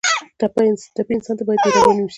ټپي 0.95 1.13
انسان 1.15 1.35
ته 1.39 1.43
باید 1.47 1.59
مهرباني 1.63 2.01
وشي. 2.03 2.09